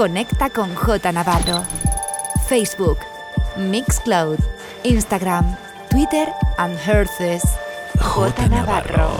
Conecta 0.00 0.48
con 0.48 0.74
J 0.74 1.12
Navarro. 1.12 1.62
Facebook, 2.48 2.96
Mixcloud, 3.58 4.38
Instagram, 4.82 5.54
Twitter 5.90 6.26
and 6.56 6.74
Herces. 6.78 7.42
J 8.00 8.48
Navarro. 8.48 9.10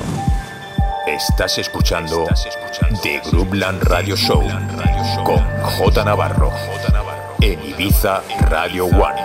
Estás 1.06 1.58
escuchando 1.58 2.26
The 3.02 3.20
Groupland 3.30 3.82
Radio 3.82 4.16
Show 4.16 4.42
con 5.22 5.44
J 5.62 6.02
Navarro 6.02 6.50
en 7.42 7.62
Ibiza 7.62 8.22
Radio 8.48 8.86
One. 8.86 9.20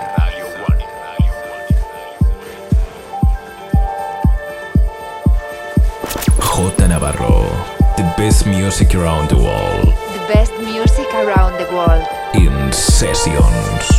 J 6.37 6.87
Navarro, 6.89 7.45
the 7.95 8.03
best 8.17 8.45
music 8.45 8.93
around 8.93 9.29
the 9.29 9.35
world. 9.35 10.04
Best 10.27 10.53
music 10.57 11.05
around 11.13 11.53
the 11.59 11.67
world. 11.71 12.07
In 12.33 12.73
sessions. 12.73 13.94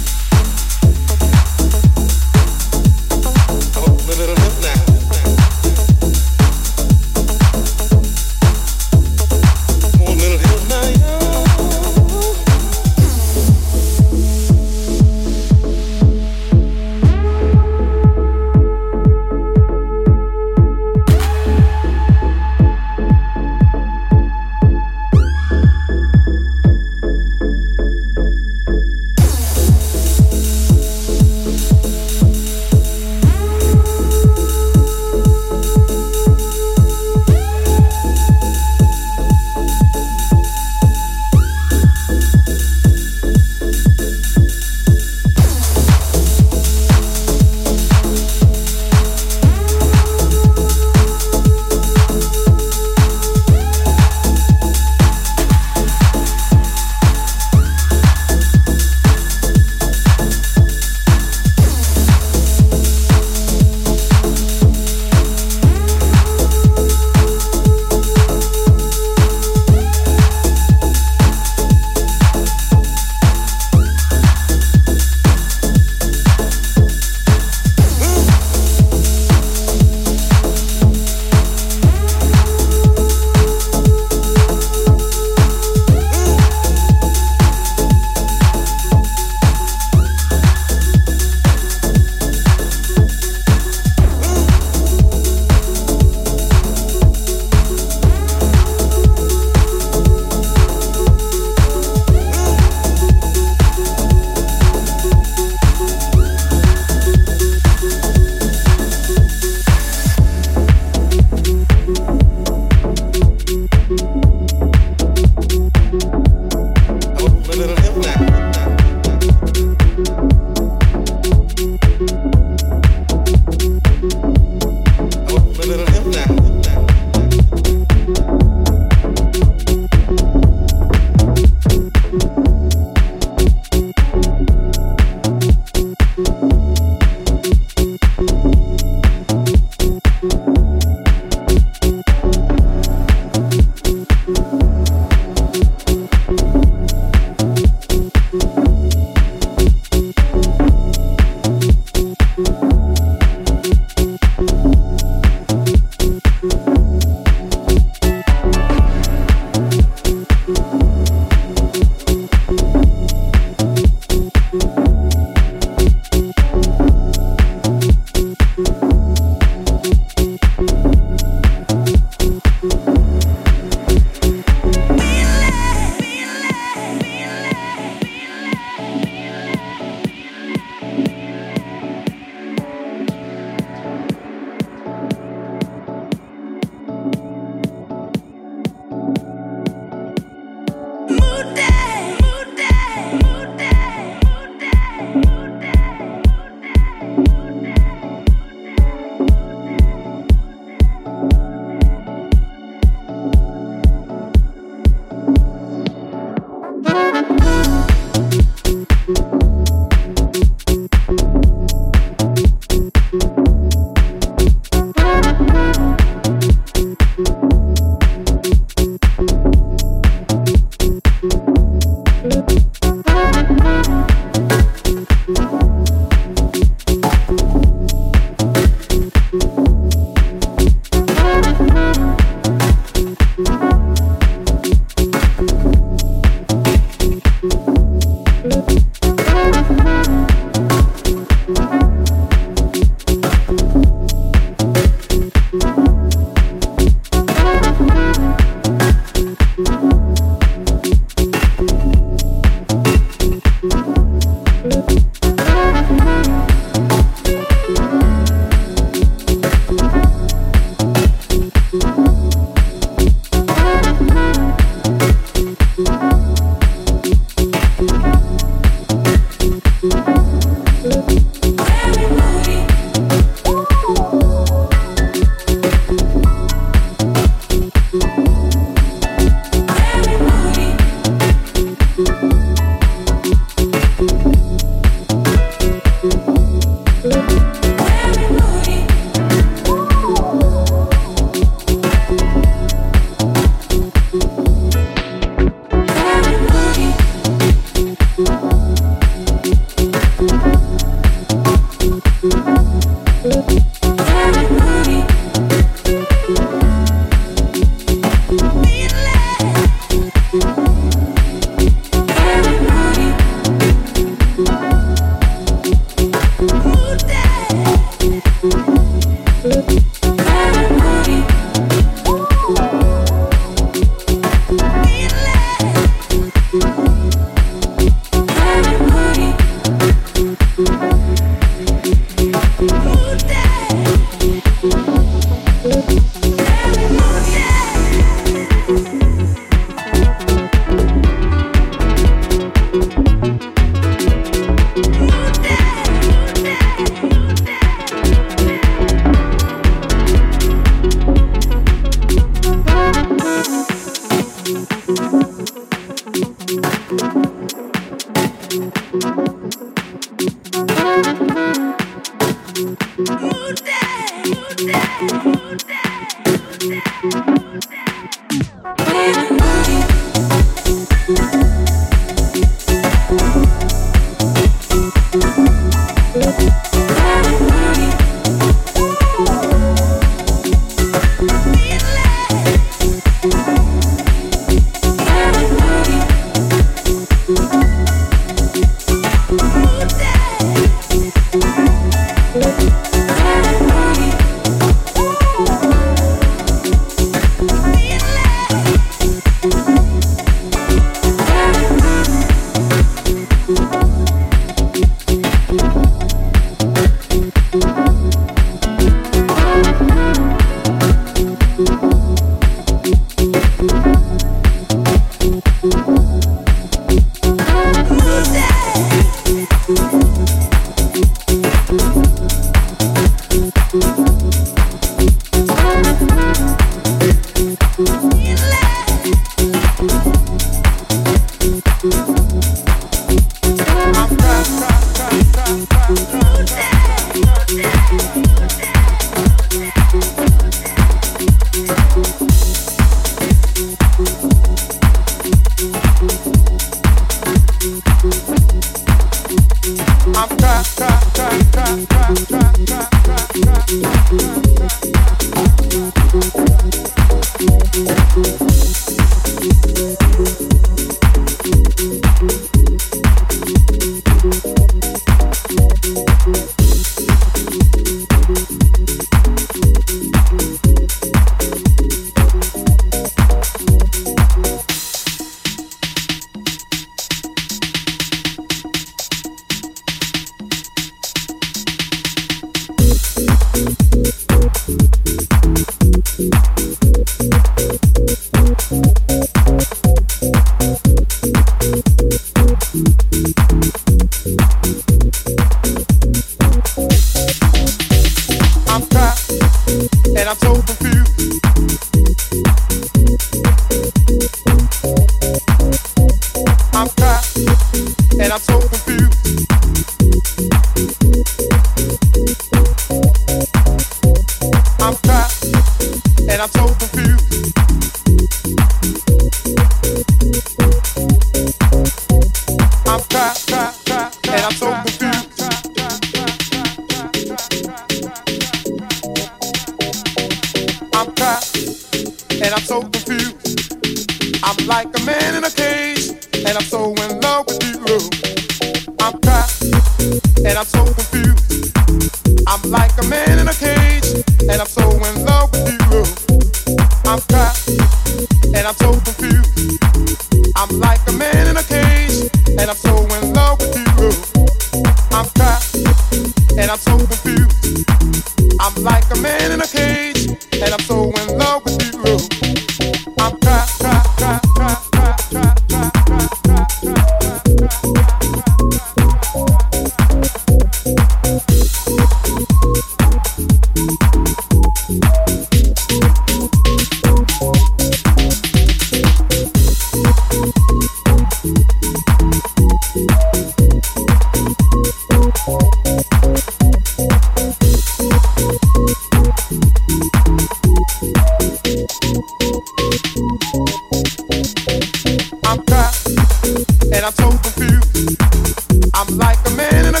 I'm 599.02 599.18
like 599.18 599.38
a 599.46 599.50
man 599.56 599.84
in 599.86 599.96
a 599.96 600.00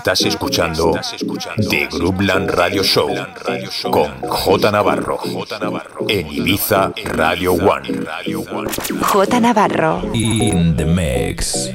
Estás 0.00 0.22
escuchando 0.22 0.92
The 1.68 1.86
Groupland 1.92 2.48
Radio 2.48 2.82
Show 2.82 3.10
con 3.90 4.18
J 4.22 4.70
Navarro 4.70 5.20
en 6.08 6.26
Ibiza 6.26 6.90
Radio 7.04 7.52
One. 7.52 8.06
J 9.02 9.40
Navarro. 9.40 10.00
In 10.14 10.74
the 10.74 10.86
mix. 10.86 11.68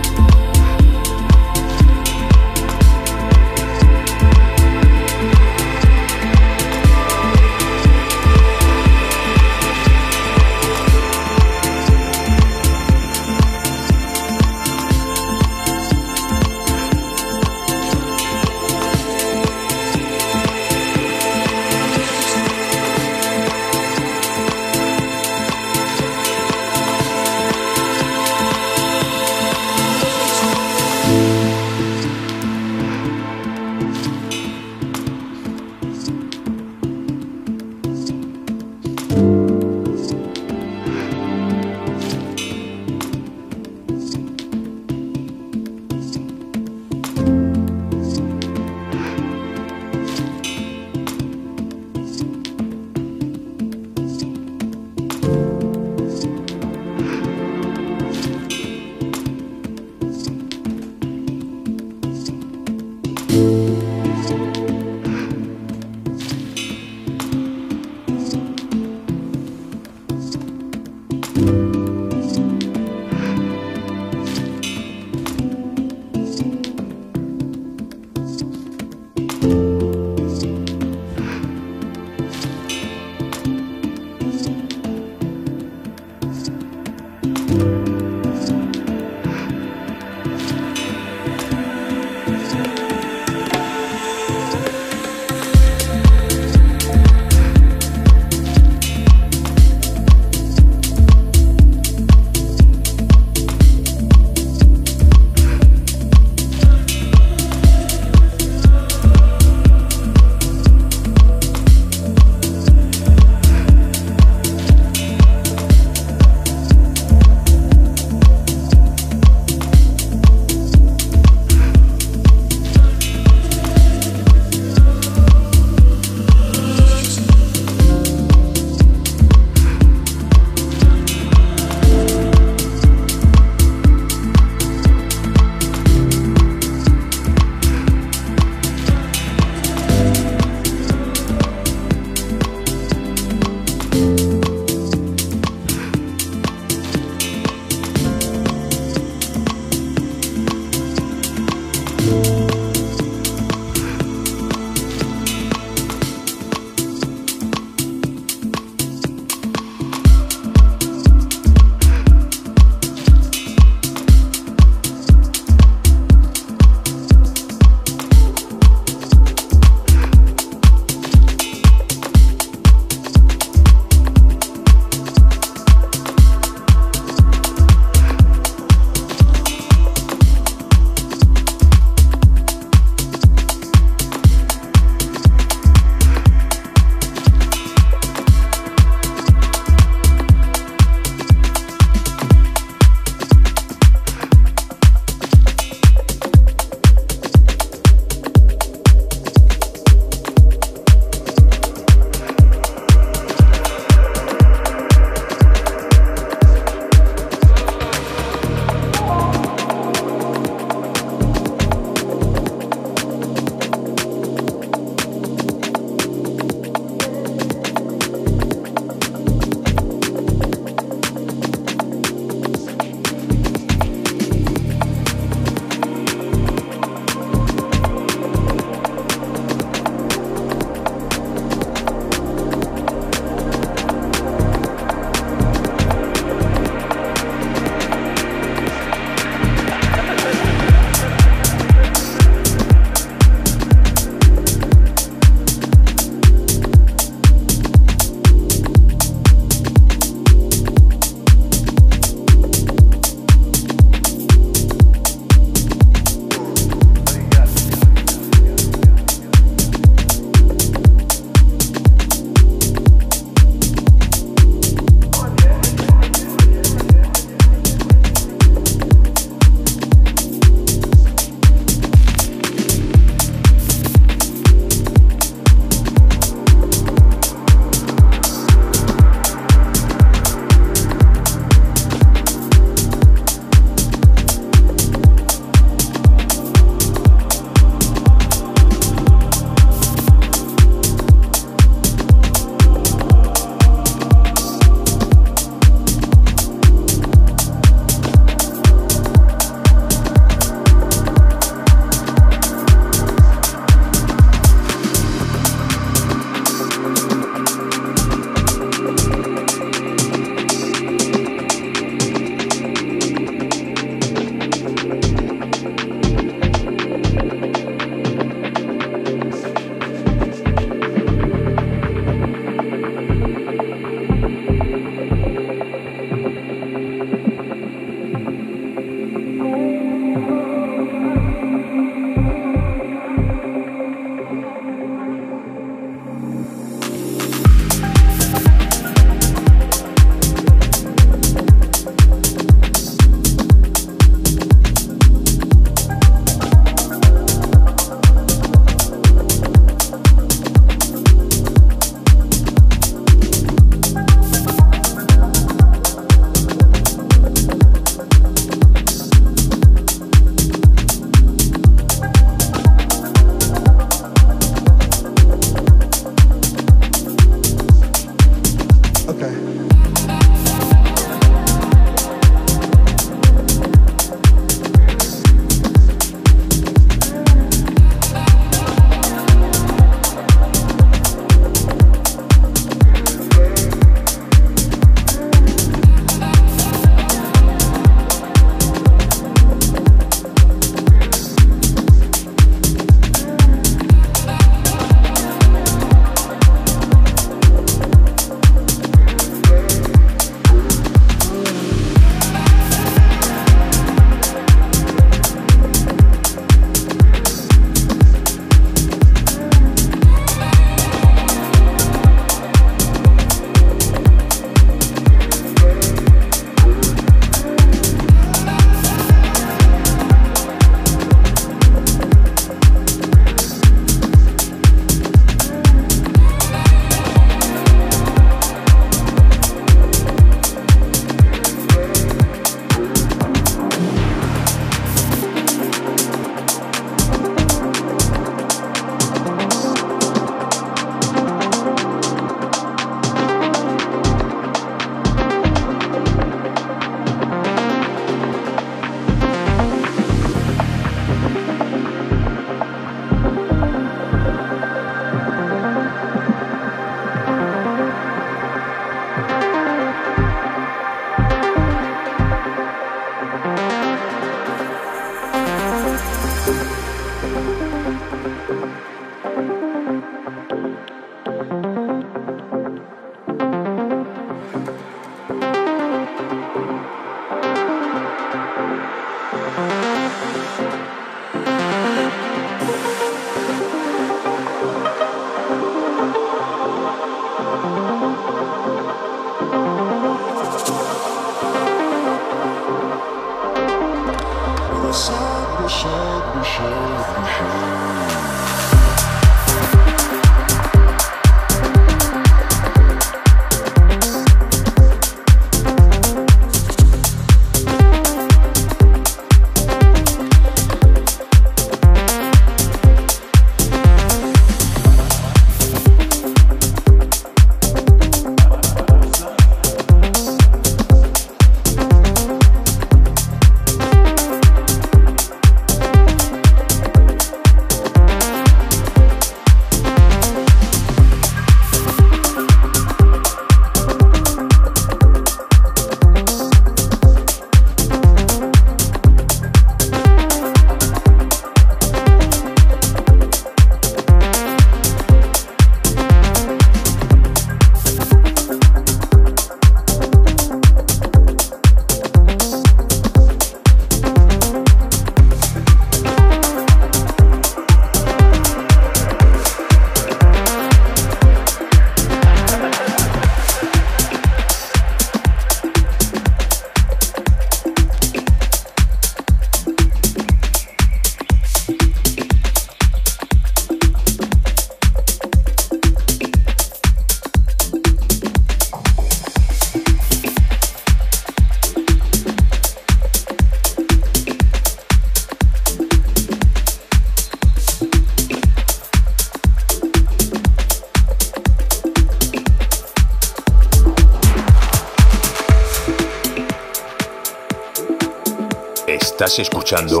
Escuchando 599.70 600.00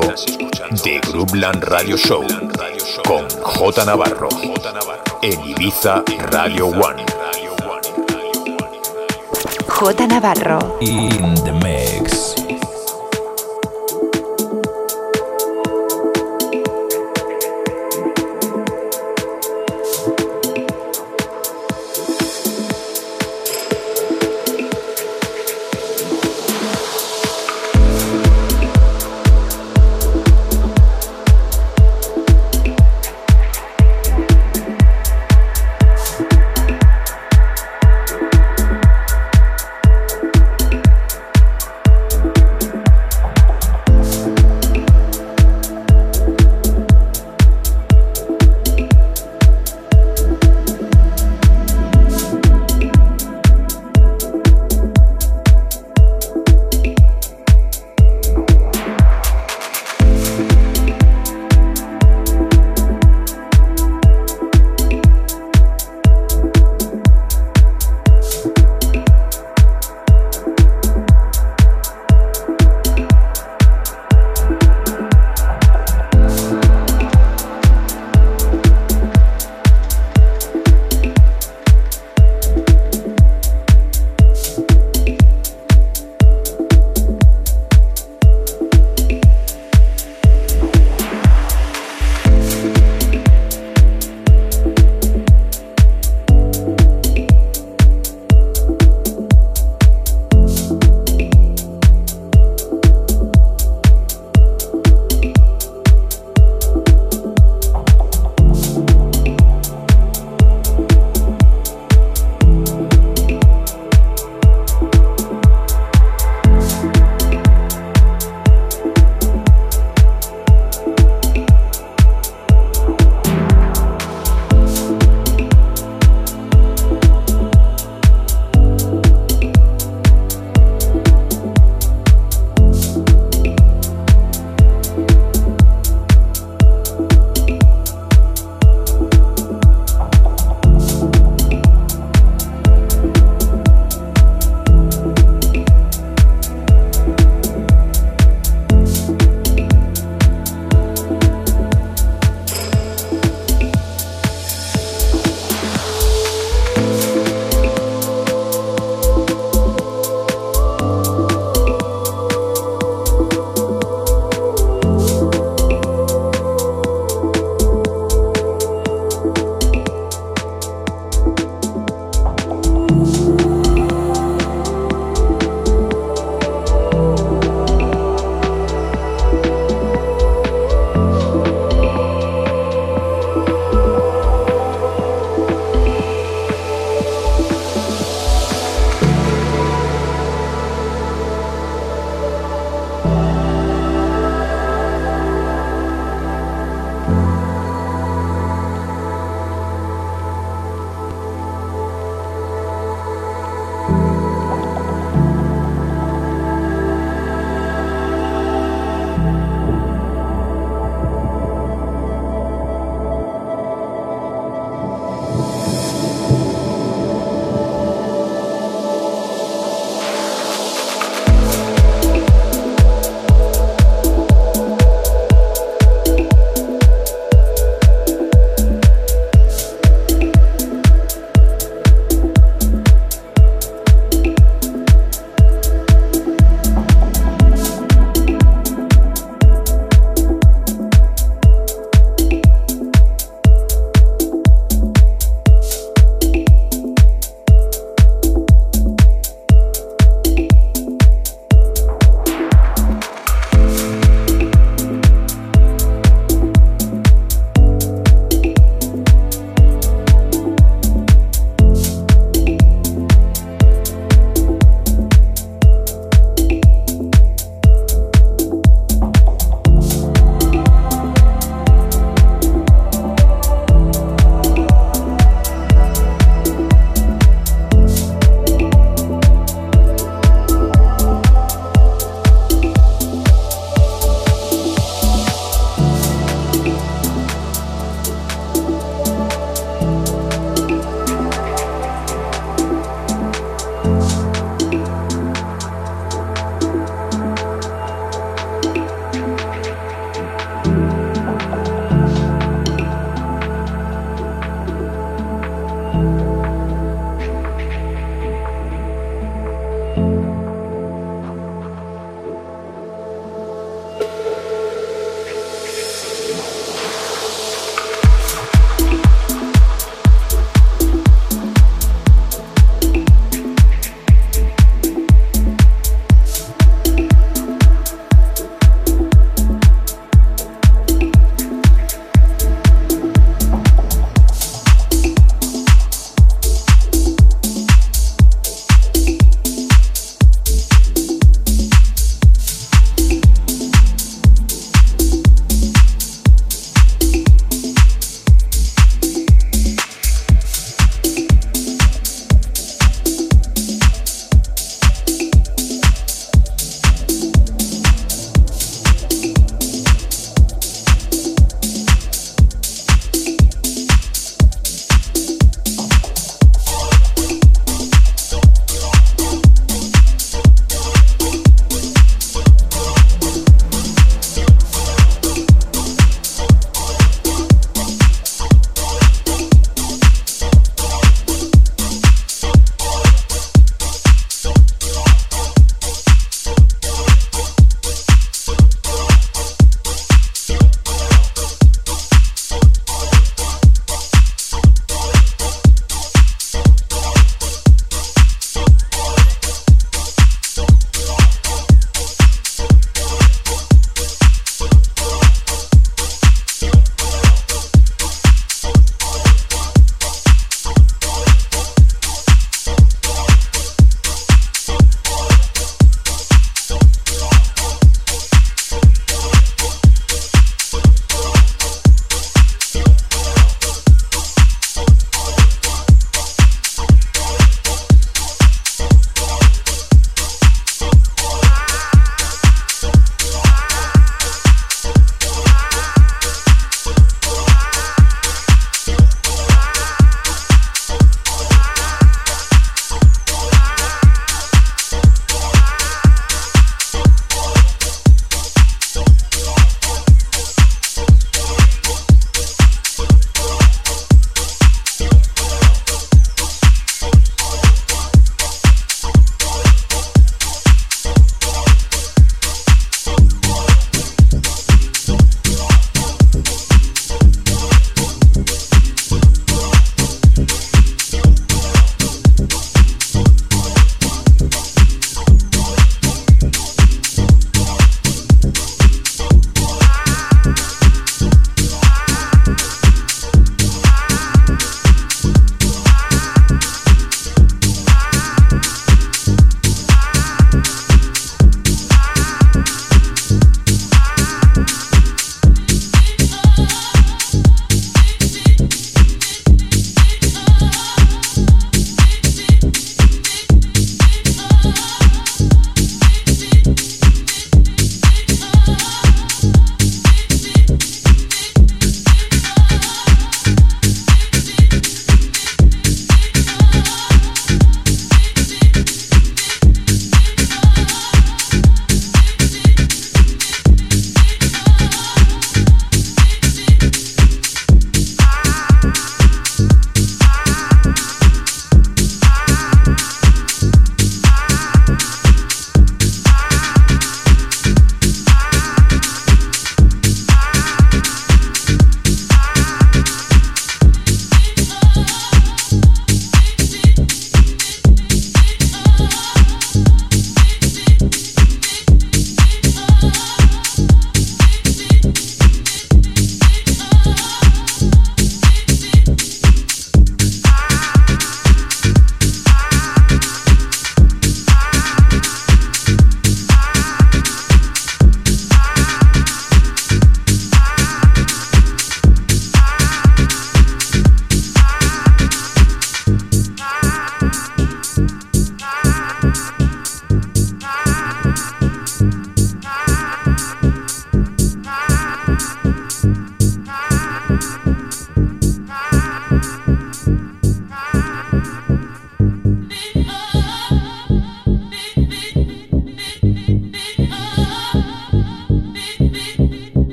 The 0.82 1.00
Groupland 1.12 1.62
Radio 1.62 1.96
Show 1.96 2.26
con 3.04 3.28
J 3.40 3.84
Navarro 3.84 4.28
en 5.22 5.44
Ibiza 5.44 6.02
Radio 6.32 6.66
One. 6.66 7.04
J 9.68 10.06
Navarro. 10.08 10.76
In 10.80 11.34
the 11.44 11.52
mix. 11.52 12.59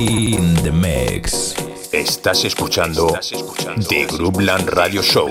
In 0.00 0.56
the 0.64 0.72
mix. 0.72 1.54
Estás 1.92 2.44
escuchando 2.44 3.06
The 3.88 4.06
Groupland 4.06 4.68
Radio 4.70 5.02
Show 5.02 5.28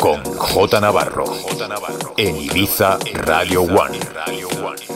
con 0.00 0.24
J 0.24 0.80
Navarro 0.80 1.24
en 2.16 2.36
Ibiza 2.36 2.98
Radio 3.12 3.60
One. 3.64 4.95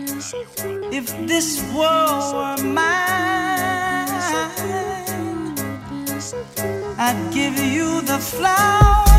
If 0.21 1.07
this 1.25 1.59
world 1.73 2.35
were 2.35 2.63
mine, 2.63 4.07
I'd 6.99 7.31
give 7.33 7.57
you 7.57 8.01
the 8.01 8.19
flowers, 8.19 9.10